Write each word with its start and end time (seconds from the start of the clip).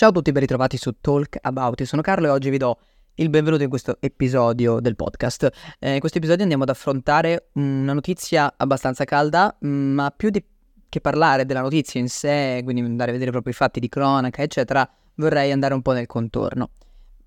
Ciao 0.00 0.08
a 0.08 0.12
tutti, 0.12 0.32
ben 0.32 0.40
ritrovati 0.40 0.78
su 0.78 0.94
Talk 0.98 1.36
About. 1.42 1.78
Io 1.80 1.84
sono 1.84 2.00
Carlo 2.00 2.28
e 2.28 2.30
oggi 2.30 2.48
vi 2.48 2.56
do 2.56 2.78
il 3.16 3.28
benvenuto 3.28 3.64
in 3.64 3.68
questo 3.68 3.98
episodio 4.00 4.80
del 4.80 4.96
podcast. 4.96 5.50
Eh, 5.78 5.92
in 5.92 6.00
questo 6.00 6.16
episodio 6.16 6.40
andiamo 6.40 6.62
ad 6.62 6.70
affrontare 6.70 7.50
una 7.56 7.92
notizia 7.92 8.54
abbastanza 8.56 9.04
calda, 9.04 9.54
mm, 9.62 9.92
ma 9.92 10.10
più 10.10 10.30
di 10.30 10.42
che 10.88 11.00
parlare 11.02 11.44
della 11.44 11.60
notizia 11.60 12.00
in 12.00 12.08
sé, 12.08 12.62
quindi 12.64 12.80
andare 12.80 13.10
a 13.10 13.12
vedere 13.12 13.30
proprio 13.30 13.52
i 13.52 13.56
fatti 13.56 13.78
di 13.78 13.90
cronaca, 13.90 14.40
eccetera, 14.40 14.90
vorrei 15.16 15.52
andare 15.52 15.74
un 15.74 15.82
po' 15.82 15.92
nel 15.92 16.06
contorno. 16.06 16.70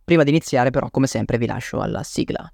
Prima 0.04 0.24
di 0.24 0.32
iniziare, 0.32 0.72
però, 0.72 0.90
come 0.90 1.06
sempre, 1.06 1.38
vi 1.38 1.46
lascio 1.46 1.80
alla 1.80 2.02
sigla. 2.02 2.52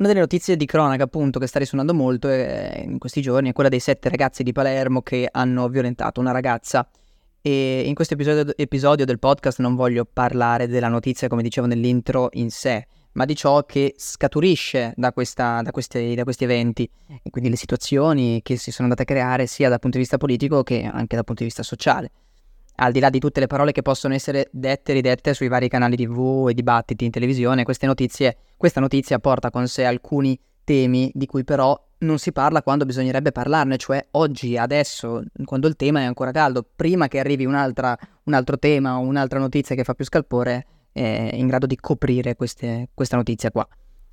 Una 0.00 0.08
delle 0.08 0.20
notizie 0.20 0.56
di 0.56 0.64
cronaca, 0.64 1.02
appunto, 1.04 1.38
che 1.38 1.46
sta 1.46 1.58
risuonando 1.58 1.92
molto 1.92 2.26
è, 2.26 2.84
in 2.86 2.98
questi 2.98 3.20
giorni 3.20 3.50
è 3.50 3.52
quella 3.52 3.68
dei 3.68 3.80
sette 3.80 4.08
ragazzi 4.08 4.42
di 4.42 4.50
Palermo 4.50 5.02
che 5.02 5.28
hanno 5.30 5.68
violentato 5.68 6.20
una 6.20 6.30
ragazza. 6.30 6.88
E 7.42 7.82
in 7.84 7.94
questo 7.94 8.14
episodio, 8.14 8.56
episodio 8.56 9.04
del 9.04 9.18
podcast 9.18 9.60
non 9.60 9.74
voglio 9.74 10.06
parlare 10.10 10.68
della 10.68 10.88
notizia, 10.88 11.28
come 11.28 11.42
dicevo 11.42 11.66
nell'intro, 11.66 12.30
in 12.32 12.50
sé, 12.50 12.86
ma 13.12 13.26
di 13.26 13.36
ciò 13.36 13.66
che 13.66 13.92
scaturisce 13.94 14.94
da, 14.96 15.12
questa, 15.12 15.60
da, 15.60 15.70
questi, 15.70 16.14
da, 16.14 16.24
questi, 16.24 16.44
eventi 16.44 16.90
e 17.22 17.28
quindi 17.28 17.50
le 17.50 17.56
situazioni 17.56 18.40
che 18.42 18.56
si 18.56 18.70
sono 18.70 18.88
andate 18.88 19.02
a 19.02 19.14
creare 19.14 19.46
sia 19.46 19.68
dal 19.68 19.80
punto 19.80 19.98
di 19.98 20.02
vista 20.04 20.16
politico 20.16 20.62
che 20.62 20.82
anche 20.82 21.14
dal 21.14 21.24
punto 21.24 21.42
di 21.42 21.48
vista 21.48 21.62
sociale 21.62 22.10
al 22.82 22.92
di 22.92 23.00
là 23.00 23.10
di 23.10 23.18
tutte 23.18 23.40
le 23.40 23.46
parole 23.46 23.72
che 23.72 23.82
possono 23.82 24.14
essere 24.14 24.48
dette 24.52 24.92
e 24.92 24.94
ridette 24.94 25.34
sui 25.34 25.48
vari 25.48 25.68
canali 25.68 25.96
TV 25.96 26.46
e 26.48 26.54
dibattiti 26.54 27.04
in 27.04 27.10
televisione, 27.10 27.64
notizie, 27.82 28.36
questa 28.56 28.80
notizia 28.80 29.18
porta 29.18 29.50
con 29.50 29.68
sé 29.68 29.84
alcuni 29.84 30.38
temi 30.64 31.10
di 31.14 31.26
cui 31.26 31.44
però 31.44 31.78
non 31.98 32.18
si 32.18 32.32
parla 32.32 32.62
quando 32.62 32.86
bisognerebbe 32.86 33.32
parlarne, 33.32 33.76
cioè 33.76 34.06
oggi, 34.12 34.56
adesso, 34.56 35.22
quando 35.44 35.68
il 35.68 35.76
tema 35.76 36.00
è 36.00 36.04
ancora 36.04 36.30
caldo, 36.30 36.66
prima 36.74 37.08
che 37.08 37.18
arrivi 37.18 37.44
un 37.44 37.54
altro 37.54 38.58
tema 38.58 38.96
o 38.96 39.00
un'altra 39.00 39.38
notizia 39.38 39.74
che 39.74 39.84
fa 39.84 39.92
più 39.92 40.06
scalpore, 40.06 40.66
è 40.92 41.30
in 41.34 41.46
grado 41.46 41.66
di 41.66 41.76
coprire 41.76 42.34
queste, 42.34 42.88
questa 42.94 43.16
notizia 43.16 43.50
qua. 43.50 43.68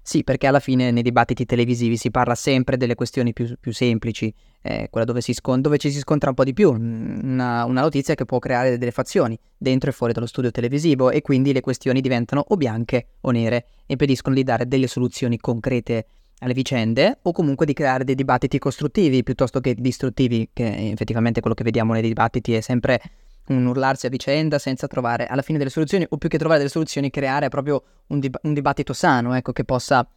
Sì, 0.08 0.24
perché 0.24 0.48
alla 0.48 0.62
fine 0.62 0.90
nei 0.90 1.04
dibattiti 1.04 1.46
televisivi 1.46 1.98
si 1.98 2.12
parla 2.12 2.34
sempre 2.34 2.78
delle 2.78 2.96
questioni 2.96 3.34
più, 3.34 3.54
più 3.60 3.74
semplici, 3.74 4.34
eh, 4.62 4.88
quella 4.90 5.06
dove, 5.06 5.20
scon- 5.20 5.60
dove, 5.60 5.78
ci 5.78 5.92
si 5.92 6.00
scontra 6.00 6.30
un 6.30 6.36
po' 6.36 6.46
di 6.46 6.54
più, 6.54 6.72
una, 6.72 7.66
una, 7.66 7.82
notizia 7.82 8.16
che 8.16 8.24
può 8.24 8.40
creare 8.40 8.78
delle 8.78 8.92
fazioni 8.92 9.38
dentro 9.58 9.90
e 9.90 9.94
fuori 9.94 10.14
dallo 10.14 10.26
studio 10.26 10.50
televisivo 10.50 11.10
e 11.10 11.22
quindi 11.22 11.52
le 11.52 11.60
questioni 11.60 12.00
diventano 12.00 12.42
o 12.48 12.56
bianche 12.56 13.16
o 13.20 13.32
nere 13.32 13.66
impediscono 13.88 14.34
di 14.34 14.44
dare 14.44 14.66
delle 14.66 14.88
soluzioni 14.88 15.38
concrete 15.40 16.06
alle 16.40 16.54
vicende 16.54 17.20
o 17.24 17.34
comunque 17.34 17.66
di 17.66 17.74
creare 17.74 18.06
dei 18.06 18.16
dibattiti 18.16 18.60
costruttivi 18.60 19.24
piuttosto 19.24 19.60
che 19.60 19.76
distruttivi, 19.76 20.52
che 20.54 20.90
effettivamente 20.90 21.42
quello 21.42 21.54
che 21.54 21.66
vediamo 21.66 21.92
nei 21.92 22.02
dibattiti 22.02 22.54
è 22.54 22.62
sempre 22.62 23.02
un 23.48 23.66
urlarsi 23.66 24.06
a 24.06 24.10
vicenda 24.10 24.60
senza 24.60 24.88
trovare 24.88 25.26
alla 25.26 25.42
fine 25.42 25.58
delle 25.58 25.70
soluzioni 25.70 26.06
o 26.10 26.18
più 26.18 26.30
che 26.30 26.38
trovare 26.38 26.60
delle 26.60 26.72
soluzioni 26.72 27.10
creare 27.10 27.50
proprio 27.50 27.84
un, 28.08 28.20
dib- 28.20 28.40
un 28.44 28.54
dibattito 28.54 28.94
sano, 28.94 29.34
ecco, 29.34 29.52
che 29.52 29.64
possa 29.64 30.08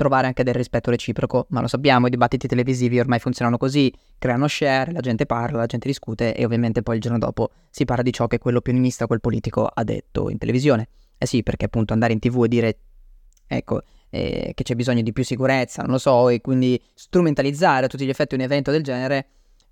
trovare 0.00 0.26
anche 0.26 0.42
del 0.42 0.54
rispetto 0.54 0.90
reciproco, 0.90 1.46
ma 1.50 1.60
lo 1.60 1.66
sappiamo, 1.66 2.06
i 2.06 2.10
dibattiti 2.10 2.48
televisivi 2.48 2.98
ormai 2.98 3.18
funzionano 3.18 3.58
così, 3.58 3.92
creano 4.18 4.48
share, 4.48 4.92
la 4.92 5.00
gente 5.00 5.26
parla, 5.26 5.58
la 5.58 5.66
gente 5.66 5.88
discute 5.88 6.34
e 6.34 6.42
ovviamente 6.46 6.82
poi 6.82 6.94
il 6.94 7.02
giorno 7.02 7.18
dopo 7.18 7.50
si 7.68 7.84
parla 7.84 8.02
di 8.02 8.10
ciò 8.10 8.26
che 8.26 8.38
quell'opinionista, 8.38 9.06
quel 9.06 9.20
politico 9.20 9.66
ha 9.66 9.84
detto 9.84 10.30
in 10.30 10.38
televisione. 10.38 10.88
Eh 11.18 11.26
sì, 11.26 11.42
perché 11.42 11.66
appunto 11.66 11.92
andare 11.92 12.14
in 12.14 12.18
tv 12.18 12.44
e 12.44 12.48
dire, 12.48 12.78
ecco, 13.46 13.82
eh, 14.08 14.52
che 14.54 14.62
c'è 14.62 14.74
bisogno 14.74 15.02
di 15.02 15.12
più 15.12 15.22
sicurezza, 15.22 15.82
non 15.82 15.92
lo 15.92 15.98
so, 15.98 16.30
e 16.30 16.40
quindi 16.40 16.82
strumentalizzare 16.94 17.84
a 17.84 17.88
tutti 17.88 18.06
gli 18.06 18.08
effetti 18.08 18.34
un 18.34 18.40
evento 18.40 18.70
del 18.70 18.82
genere 18.82 19.26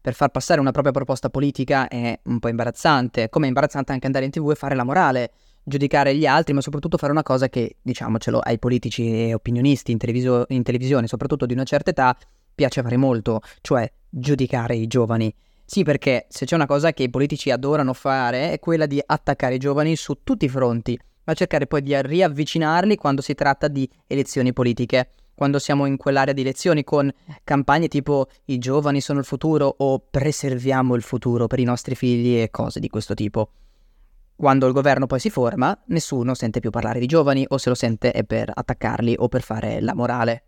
per 0.08 0.16
far 0.16 0.30
passare 0.30 0.58
una 0.58 0.70
propria 0.70 0.90
proposta 0.90 1.28
politica 1.28 1.86
è 1.86 2.18
un 2.24 2.38
po' 2.38 2.48
imbarazzante, 2.48 3.28
come 3.28 3.44
è 3.44 3.48
imbarazzante 3.48 3.92
anche 3.92 4.06
andare 4.06 4.24
in 4.24 4.30
tv 4.30 4.52
e 4.52 4.54
fare 4.54 4.74
la 4.74 4.82
morale, 4.82 5.32
giudicare 5.62 6.16
gli 6.16 6.24
altri, 6.24 6.54
ma 6.54 6.62
soprattutto 6.62 6.96
fare 6.96 7.12
una 7.12 7.22
cosa 7.22 7.50
che, 7.50 7.76
diciamocelo, 7.82 8.38
ai 8.38 8.58
politici 8.58 9.26
e 9.26 9.34
opinionisti 9.34 9.92
in, 9.92 9.98
televiso- 9.98 10.46
in 10.48 10.62
televisione, 10.62 11.08
soprattutto 11.08 11.44
di 11.44 11.52
una 11.52 11.64
certa 11.64 11.90
età, 11.90 12.16
piace 12.54 12.80
fare 12.80 12.96
molto, 12.96 13.42
cioè 13.60 13.86
giudicare 14.08 14.76
i 14.76 14.86
giovani. 14.86 15.30
Sì, 15.62 15.82
perché 15.82 16.24
se 16.30 16.46
c'è 16.46 16.54
una 16.54 16.64
cosa 16.64 16.94
che 16.94 17.02
i 17.02 17.10
politici 17.10 17.50
adorano 17.50 17.92
fare 17.92 18.52
è 18.52 18.58
quella 18.58 18.86
di 18.86 19.02
attaccare 19.04 19.56
i 19.56 19.58
giovani 19.58 19.94
su 19.94 20.20
tutti 20.24 20.46
i 20.46 20.48
fronti, 20.48 20.98
ma 21.24 21.34
cercare 21.34 21.66
poi 21.66 21.82
di 21.82 21.94
riavvicinarli 22.00 22.96
quando 22.96 23.20
si 23.20 23.34
tratta 23.34 23.68
di 23.68 23.86
elezioni 24.06 24.54
politiche 24.54 25.10
quando 25.38 25.60
siamo 25.60 25.86
in 25.86 25.96
quell'area 25.96 26.34
di 26.34 26.42
lezioni 26.42 26.82
con 26.82 27.08
campagne 27.44 27.86
tipo 27.86 28.26
i 28.46 28.58
giovani 28.58 29.00
sono 29.00 29.20
il 29.20 29.24
futuro 29.24 29.72
o 29.78 30.00
preserviamo 30.00 30.96
il 30.96 31.02
futuro 31.02 31.46
per 31.46 31.60
i 31.60 31.64
nostri 31.64 31.94
figli 31.94 32.40
e 32.40 32.50
cose 32.50 32.80
di 32.80 32.88
questo 32.88 33.14
tipo. 33.14 33.52
Quando 34.34 34.66
il 34.66 34.72
governo 34.72 35.06
poi 35.06 35.20
si 35.20 35.30
forma, 35.30 35.80
nessuno 35.86 36.34
sente 36.34 36.58
più 36.58 36.70
parlare 36.70 36.98
di 36.98 37.06
giovani 37.06 37.44
o 37.50 37.56
se 37.56 37.68
lo 37.68 37.76
sente 37.76 38.10
è 38.10 38.24
per 38.24 38.50
attaccarli 38.52 39.14
o 39.16 39.28
per 39.28 39.42
fare 39.42 39.80
la 39.80 39.94
morale. 39.94 40.42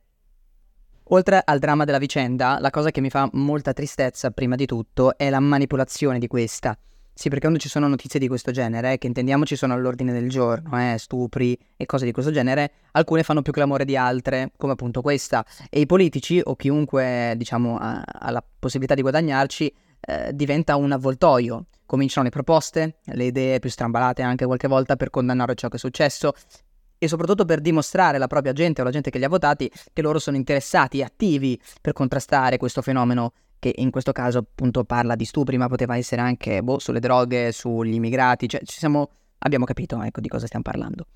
Oltre 1.11 1.41
al 1.45 1.61
dramma 1.61 1.85
della 1.85 1.99
vicenda, 1.99 2.59
la 2.59 2.71
cosa 2.71 2.91
che 2.91 3.01
mi 3.01 3.11
fa 3.11 3.31
molta 3.35 3.73
tristezza 3.73 4.33
prima 4.33 4.57
di 4.57 4.67
tutto 4.67 5.17
è 5.17 5.31
la 5.31 5.39
manipolazione 5.39 6.19
di 6.19 6.27
questa. 6.27 6.77
Sì, 7.21 7.29
perché 7.29 7.43
quando 7.43 7.59
ci 7.61 7.69
sono 7.69 7.87
notizie 7.87 8.19
di 8.19 8.29
questo 8.29 8.51
genere, 8.51 8.97
che 8.97 9.07
intendiamoci 9.07 9.55
sono 9.55 9.75
all'ordine 9.75 10.11
del 10.11 10.31
giorno, 10.31 10.81
eh, 10.81 10.97
stupri 10.97 11.55
e 11.77 11.85
cose 11.85 12.07
di 12.07 12.13
questo 12.13 12.33
genere, 12.33 12.73
alcune 12.93 13.23
fanno 13.25 13.43
più 13.43 13.53
clamore 13.53 13.85
di 13.85 13.95
altre, 13.95 14.53
come 14.57 14.73
appunto 14.73 15.03
questa. 15.03 15.45
E 15.69 15.81
i 15.81 15.85
politici, 15.85 16.41
o 16.43 16.57
chiunque, 16.57 17.35
diciamo, 17.37 17.77
ha, 17.79 18.01
ha 18.03 18.31
la 18.31 18.43
possibilità 18.59 18.95
di 18.95 19.03
guadagnarci, 19.03 19.75
eh, 20.01 20.31
diventa 20.33 20.77
un 20.77 20.93
avvoltoio. 20.93 21.67
Cominciano 21.85 22.25
le 22.25 22.31
proposte, 22.31 23.01
le 23.05 23.25
idee 23.25 23.59
più 23.59 23.69
strambalate 23.69 24.23
anche 24.23 24.47
qualche 24.47 24.67
volta 24.67 24.97
per 24.97 25.11
condannare 25.11 25.55
ciò 25.57 25.69
che 25.69 25.77
è 25.77 25.79
successo, 25.79 26.33
e 26.97 27.07
soprattutto 27.07 27.45
per 27.45 27.61
dimostrare 27.61 28.17
alla 28.17 28.29
propria 28.29 28.55
gente 28.55 28.81
o 28.81 28.85
alla 28.85 28.93
gente 28.93 29.11
che 29.11 29.19
li 29.19 29.25
ha 29.25 29.29
votati 29.29 29.71
che 29.93 30.01
loro 30.01 30.19
sono 30.19 30.39
interessati 30.39 31.01
e 31.01 31.03
attivi 31.03 31.61
per 31.83 31.93
contrastare 31.93 32.57
questo 32.57 32.81
fenomeno 32.81 33.33
che 33.61 33.73
in 33.77 33.91
questo 33.91 34.11
caso 34.11 34.39
appunto 34.39 34.83
parla 34.83 35.15
di 35.15 35.25
stupri, 35.25 35.57
ma 35.57 35.69
poteva 35.69 35.97
essere 35.97 36.21
anche 36.21 36.63
boh, 36.63 36.81
sulle 36.81 36.99
droghe, 36.99 37.53
sugli 37.53 37.95
immigrati, 37.95 38.49
cioè 38.49 38.63
siamo, 38.65 39.11
abbiamo 39.39 39.65
capito 39.65 40.03
ecco, 40.03 40.21
di 40.21 40.29
cosa 40.29 40.47
stiamo 40.47 40.65
parlando. 40.65 41.07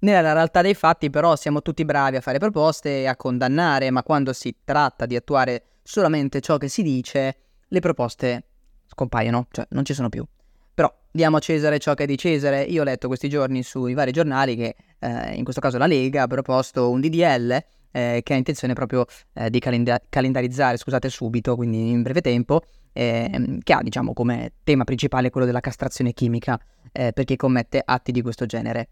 Nella 0.00 0.34
realtà 0.34 0.60
dei 0.60 0.74
fatti 0.74 1.08
però 1.08 1.34
siamo 1.36 1.62
tutti 1.62 1.84
bravi 1.86 2.16
a 2.16 2.20
fare 2.20 2.38
proposte 2.38 3.00
e 3.00 3.06
a 3.06 3.16
condannare, 3.16 3.90
ma 3.90 4.02
quando 4.02 4.34
si 4.34 4.54
tratta 4.62 5.06
di 5.06 5.16
attuare 5.16 5.62
solamente 5.82 6.40
ciò 6.40 6.58
che 6.58 6.68
si 6.68 6.82
dice, 6.82 7.36
le 7.68 7.80
proposte 7.80 8.44
scompaiono, 8.86 9.46
cioè 9.50 9.66
non 9.70 9.84
ci 9.84 9.94
sono 9.94 10.10
più. 10.10 10.26
Però 10.74 10.92
diamo 11.10 11.36
a 11.36 11.40
Cesare 11.40 11.78
ciò 11.78 11.94
che 11.94 12.02
è 12.02 12.06
di 12.06 12.18
Cesare. 12.18 12.62
Io 12.62 12.82
ho 12.82 12.84
letto 12.84 13.06
questi 13.06 13.28
giorni 13.28 13.62
sui 13.62 13.94
vari 13.94 14.10
giornali 14.10 14.56
che 14.56 14.74
eh, 14.98 15.34
in 15.34 15.44
questo 15.44 15.60
caso 15.60 15.78
la 15.78 15.86
Lega 15.86 16.22
ha 16.22 16.26
proposto 16.26 16.90
un 16.90 17.00
DDL 17.00 17.64
eh, 17.94 18.20
che 18.24 18.34
ha 18.34 18.36
intenzione 18.36 18.72
proprio 18.74 19.06
eh, 19.34 19.50
di 19.50 19.60
calenda- 19.60 20.00
calendarizzare, 20.08 20.76
scusate, 20.76 21.08
subito, 21.08 21.54
quindi 21.54 21.90
in 21.90 22.02
breve 22.02 22.20
tempo, 22.20 22.62
eh, 22.92 23.58
che 23.62 23.72
ha 23.72 23.82
diciamo 23.82 24.12
come 24.12 24.54
tema 24.64 24.82
principale 24.82 25.30
quello 25.30 25.46
della 25.46 25.60
castrazione 25.60 26.12
chimica 26.12 26.58
eh, 26.90 27.12
per 27.12 27.24
chi 27.24 27.36
commette 27.36 27.80
atti 27.84 28.10
di 28.10 28.20
questo 28.20 28.46
genere. 28.46 28.88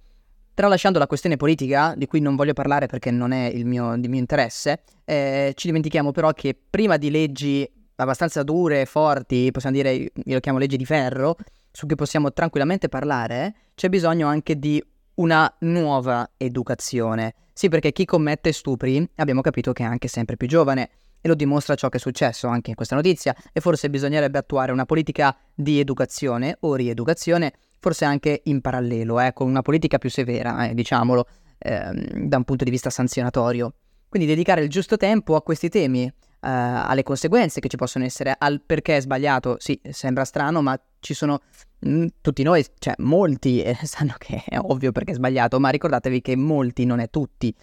Tralasciando 0.55 0.99
la 1.01 1.07
questione 1.09 1.37
politica, 1.37 1.95
di 1.97 2.07
cui 2.07 2.21
non 2.21 2.37
voglio 2.37 2.53
parlare 2.53 2.87
perché 2.87 3.11
non 3.11 3.33
è 3.33 3.47
il 3.47 3.67
mio, 3.67 3.97
di 3.97 4.07
mio 4.07 4.21
interesse, 4.21 4.83
eh, 5.05 5.53
ci 5.57 5.67
dimentichiamo 5.67 6.13
però 6.13 6.31
che 6.33 6.57
prima 6.71 6.97
di 6.97 7.11
leggi 7.11 7.69
abbastanza 7.97 8.43
dure, 8.45 8.87
forti, 8.87 9.51
possiamo 9.51 9.75
dire, 9.75 9.93
io 9.93 10.11
lo 10.25 10.41
chiamo 10.41 10.59
leggi 10.59 10.77
di 10.77 10.85
ferro, 10.85 11.37
su 11.71 11.87
cui 11.87 11.97
possiamo 11.97 12.33
tranquillamente 12.33 12.89
parlare, 12.89 13.55
c'è 13.75 13.89
bisogno 13.89 14.29
anche 14.29 14.59
di 14.59 14.83
una 15.15 15.53
nuova 15.61 16.31
educazione. 16.37 17.35
Sì, 17.53 17.69
perché 17.69 17.93
chi 17.93 18.05
commette 18.05 18.53
stupri 18.53 19.07
abbiamo 19.17 19.41
capito 19.41 19.73
che 19.73 19.83
è 19.83 19.87
anche 19.87 20.09
sempre 20.09 20.37
più 20.37 20.49
giovane 20.49 20.91
e 21.21 21.29
lo 21.29 21.35
dimostra 21.35 21.75
ciò 21.75 21.89
che 21.89 21.99
è 21.99 22.01
successo 22.01 22.49
anche 22.49 22.71
in 22.71 22.77
questa 22.77 22.97
notizia 22.97 23.35
e 23.53 23.61
forse 23.61 23.89
bisognerebbe 23.89 24.39
attuare 24.39 24.73
una 24.73 24.85
politica 24.85 25.37
di 25.55 25.79
educazione 25.79 26.57
o 26.61 26.75
rieducazione, 26.75 27.53
forse 27.79 28.05
anche 28.05 28.41
in 28.45 28.61
parallelo, 28.61 29.21
eh, 29.21 29.33
con 29.33 29.49
una 29.49 29.63
politica 29.63 29.99
più 29.99 30.11
severa, 30.11 30.69
eh, 30.69 30.75
diciamolo, 30.75 31.27
ehm, 31.59 32.27
da 32.27 32.37
un 32.39 32.45
punto 32.45 32.65
di 32.65 32.71
vista 32.71 32.91
sanzionatorio. 32.91 33.75
Quindi 34.09 34.29
dedicare 34.29 34.63
il 34.63 34.69
giusto 34.69 34.97
tempo 34.97 35.37
a 35.37 35.43
questi 35.43 35.69
temi, 35.69 36.05
eh, 36.05 36.13
alle 36.49 37.03
conseguenze 37.03 37.61
che 37.61 37.69
ci 37.69 37.77
possono 37.77 38.05
essere, 38.05 38.35
al 38.37 38.61
perché 38.61 38.97
è 38.97 39.01
sbagliato, 39.01 39.57
sì, 39.59 39.81
sembra 39.91 40.25
strano, 40.25 40.63
ma 40.63 40.79
ci 41.01 41.15
sono 41.15 41.41
Mm, 41.87 42.07
tutti 42.21 42.45
noi, 42.45 42.65
cioè 42.79 42.95
molti 42.99 43.61
eh, 43.63 43.77
sanno 43.83 44.15
che 44.19 44.43
è 44.47 44.57
ovvio 44.59 44.93
perché 44.93 45.13
è 45.13 45.15
sbagliato, 45.15 45.59
ma 45.59 45.69
ricordatevi 45.71 46.21
che 46.21 46.37
molti 46.37 46.85
non 46.85 47.01
è 47.01 47.11
tutti. 47.11 47.55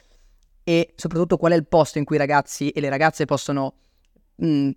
E 0.63 0.93
soprattutto 0.95 1.37
qual 1.37 1.53
è 1.53 1.55
il 1.55 1.67
posto 1.67 1.97
in 1.97 2.05
cui 2.05 2.15
i 2.17 2.19
ragazzi 2.19 2.69
e 2.69 2.81
le 2.81 2.89
ragazze 2.89 3.25
possono 3.25 3.75
mh, 4.35 4.47
mm, 4.47 4.69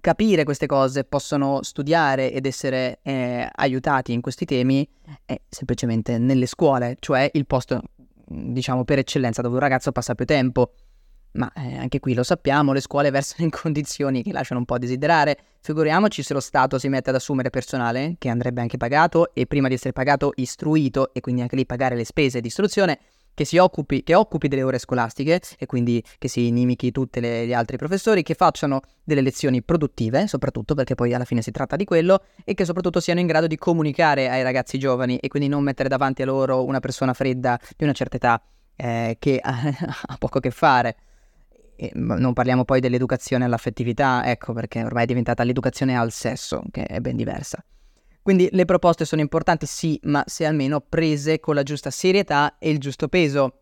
capire 0.00 0.44
queste 0.44 0.66
cose, 0.66 1.04
possono 1.04 1.62
studiare 1.62 2.32
ed 2.32 2.44
essere 2.44 2.98
eh, 3.02 3.48
aiutati 3.50 4.12
in 4.12 4.20
questi 4.20 4.44
temi, 4.44 4.88
è 5.24 5.40
semplicemente 5.48 6.18
nelle 6.18 6.46
scuole, 6.46 6.96
cioè 6.98 7.30
il 7.32 7.46
posto 7.46 7.80
diciamo, 8.26 8.84
per 8.84 8.98
eccellenza, 8.98 9.42
dove 9.42 9.54
un 9.54 9.60
ragazzo 9.60 9.92
passa 9.92 10.14
più 10.14 10.24
tempo. 10.24 10.72
Ma 11.38 11.50
eh, 11.54 11.76
anche 11.76 12.00
qui 12.00 12.14
lo 12.14 12.24
sappiamo, 12.24 12.72
le 12.72 12.80
scuole 12.80 13.10
versano 13.10 13.44
in 13.44 13.50
condizioni 13.54 14.22
che 14.22 14.32
lasciano 14.32 14.58
un 14.58 14.66
po' 14.66 14.74
a 14.74 14.78
desiderare. 14.78 15.38
Figuriamoci 15.60 16.22
se 16.22 16.34
lo 16.34 16.40
Stato 16.40 16.78
si 16.78 16.88
mette 16.88 17.10
ad 17.10 17.16
assumere 17.16 17.50
personale, 17.50 18.16
che 18.18 18.28
andrebbe 18.28 18.60
anche 18.60 18.76
pagato, 18.76 19.32
e 19.34 19.46
prima 19.46 19.68
di 19.68 19.74
essere 19.74 19.92
pagato 19.92 20.32
istruito, 20.34 21.14
e 21.14 21.20
quindi 21.20 21.40
anche 21.40 21.54
lì 21.54 21.64
pagare 21.64 21.94
le 21.94 22.04
spese 22.04 22.40
di 22.40 22.48
istruzione, 22.48 22.98
che 23.34 23.44
si 23.44 23.56
occupi, 23.56 24.02
che 24.02 24.16
occupi 24.16 24.48
delle 24.48 24.64
ore 24.64 24.80
scolastiche 24.80 25.40
e 25.56 25.66
quindi 25.66 26.02
che 26.18 26.26
si 26.26 26.48
inimichi 26.48 26.90
tutti 26.90 27.20
gli 27.20 27.52
altri 27.52 27.76
professori, 27.76 28.24
che 28.24 28.34
facciano 28.34 28.80
delle 29.04 29.20
lezioni 29.20 29.62
produttive, 29.62 30.26
soprattutto 30.26 30.74
perché 30.74 30.96
poi 30.96 31.14
alla 31.14 31.24
fine 31.24 31.40
si 31.40 31.52
tratta 31.52 31.76
di 31.76 31.84
quello, 31.84 32.24
e 32.42 32.54
che 32.54 32.64
soprattutto 32.64 32.98
siano 32.98 33.20
in 33.20 33.28
grado 33.28 33.46
di 33.46 33.56
comunicare 33.56 34.28
ai 34.28 34.42
ragazzi 34.42 34.76
giovani 34.76 35.18
e 35.18 35.28
quindi 35.28 35.48
non 35.48 35.62
mettere 35.62 35.88
davanti 35.88 36.22
a 36.22 36.24
loro 36.24 36.64
una 36.64 36.80
persona 36.80 37.14
fredda 37.14 37.56
di 37.76 37.84
una 37.84 37.92
certa 37.92 38.16
età 38.16 38.42
eh, 38.74 39.16
che 39.20 39.38
ha 39.40 40.16
poco 40.18 40.38
a 40.38 40.40
che 40.40 40.50
fare. 40.50 40.96
Non 41.92 42.32
parliamo 42.32 42.64
poi 42.64 42.80
dell'educazione 42.80 43.44
all'affettività, 43.44 44.24
ecco 44.24 44.52
perché 44.52 44.82
ormai 44.82 45.04
è 45.04 45.06
diventata 45.06 45.44
l'educazione 45.44 45.96
al 45.96 46.10
sesso, 46.10 46.62
che 46.70 46.84
è 46.84 46.98
ben 47.00 47.14
diversa. 47.14 47.64
Quindi 48.20 48.48
le 48.52 48.64
proposte 48.64 49.04
sono 49.04 49.20
importanti, 49.22 49.64
sì, 49.64 49.98
ma 50.02 50.22
se 50.26 50.44
almeno 50.44 50.80
prese 50.80 51.40
con 51.40 51.54
la 51.54 51.62
giusta 51.62 51.90
serietà 51.90 52.58
e 52.58 52.70
il 52.70 52.78
giusto 52.78 53.08
peso. 53.08 53.60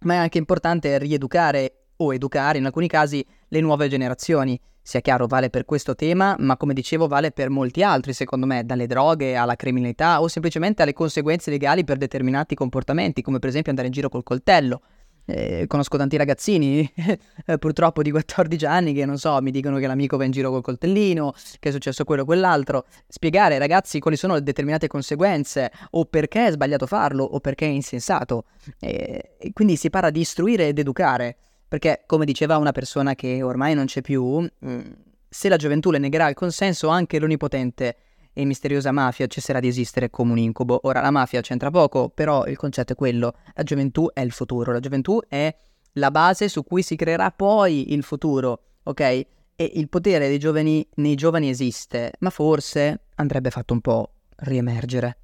Ma 0.00 0.14
è 0.14 0.16
anche 0.18 0.38
importante 0.38 0.98
rieducare 0.98 1.86
o 1.96 2.12
educare 2.12 2.58
in 2.58 2.66
alcuni 2.66 2.86
casi 2.86 3.26
le 3.48 3.60
nuove 3.60 3.88
generazioni. 3.88 4.60
Sia 4.82 5.00
chiaro, 5.00 5.26
vale 5.26 5.48
per 5.48 5.64
questo 5.64 5.94
tema, 5.94 6.36
ma 6.38 6.58
come 6.58 6.74
dicevo 6.74 7.08
vale 7.08 7.32
per 7.32 7.48
molti 7.48 7.82
altri, 7.82 8.12
secondo 8.12 8.44
me, 8.44 8.64
dalle 8.64 8.86
droghe 8.86 9.34
alla 9.34 9.56
criminalità 9.56 10.20
o 10.20 10.28
semplicemente 10.28 10.82
alle 10.82 10.92
conseguenze 10.92 11.50
legali 11.50 11.84
per 11.84 11.96
determinati 11.96 12.54
comportamenti, 12.54 13.22
come 13.22 13.38
per 13.38 13.48
esempio 13.48 13.70
andare 13.70 13.88
in 13.88 13.94
giro 13.94 14.10
col 14.10 14.22
coltello. 14.22 14.82
Eh, 15.26 15.64
conosco 15.66 15.96
tanti 15.96 16.16
ragazzini, 16.16 16.90
purtroppo 17.58 18.02
di 18.02 18.10
14 18.10 18.66
anni, 18.66 18.92
che 18.92 19.06
non 19.06 19.18
so, 19.18 19.40
mi 19.40 19.50
dicono 19.50 19.78
che 19.78 19.86
l'amico 19.86 20.16
va 20.16 20.24
in 20.24 20.30
giro 20.30 20.50
col 20.50 20.62
coltellino, 20.62 21.32
che 21.58 21.70
è 21.70 21.72
successo 21.72 22.04
quello 22.04 22.22
o 22.22 22.24
quell'altro. 22.24 22.84
Spiegare 23.08 23.54
ai 23.54 23.60
ragazzi 23.60 24.00
quali 24.00 24.16
sono 24.16 24.34
le 24.34 24.42
determinate 24.42 24.86
conseguenze, 24.86 25.72
o 25.90 26.04
perché 26.04 26.46
è 26.48 26.50
sbagliato 26.50 26.86
farlo, 26.86 27.24
o 27.24 27.40
perché 27.40 27.66
è 27.66 27.70
insensato. 27.70 28.44
Eh, 28.78 29.36
quindi 29.52 29.76
si 29.76 29.88
parla 29.90 30.10
di 30.10 30.20
istruire 30.20 30.68
ed 30.68 30.78
educare, 30.78 31.36
perché 31.66 32.02
come 32.06 32.24
diceva 32.24 32.58
una 32.58 32.72
persona 32.72 33.14
che 33.14 33.42
ormai 33.42 33.74
non 33.74 33.86
c'è 33.86 34.02
più, 34.02 34.40
mm, 34.40 34.80
se 35.28 35.48
la 35.48 35.56
gioventù 35.56 35.90
le 35.90 35.98
negherà 35.98 36.28
il 36.28 36.34
consenso, 36.34 36.88
anche 36.88 37.18
l'onipotente 37.18 37.96
e 38.34 38.44
misteriosa 38.44 38.92
mafia 38.92 39.26
cesserà 39.26 39.60
di 39.60 39.68
esistere 39.68 40.10
come 40.10 40.32
un 40.32 40.38
incubo. 40.38 40.80
Ora 40.82 41.00
la 41.00 41.10
mafia 41.10 41.40
c'entra 41.40 41.70
poco, 41.70 42.10
però 42.10 42.44
il 42.44 42.58
concetto 42.58 42.92
è 42.92 42.96
quello, 42.96 43.34
la 43.54 43.62
gioventù 43.62 44.10
è 44.12 44.20
il 44.20 44.32
futuro, 44.32 44.72
la 44.72 44.80
gioventù 44.80 45.18
è 45.26 45.56
la 45.92 46.10
base 46.10 46.48
su 46.48 46.64
cui 46.64 46.82
si 46.82 46.96
creerà 46.96 47.30
poi 47.30 47.94
il 47.94 48.02
futuro, 48.02 48.60
ok? 48.82 49.00
E 49.00 49.28
il 49.56 49.88
potere 49.88 50.28
dei 50.28 50.38
giovani 50.38 50.86
nei 50.96 51.14
giovani 51.14 51.48
esiste, 51.48 52.12
ma 52.18 52.30
forse 52.30 53.04
andrebbe 53.14 53.50
fatto 53.50 53.72
un 53.72 53.80
po' 53.80 54.10
riemergere. 54.36 55.18